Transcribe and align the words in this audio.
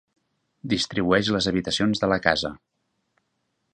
Distribueix 0.71 1.29
les 1.35 1.49
habitacions 1.51 2.03
de 2.05 2.09
la 2.13 2.21
casa. 2.27 2.55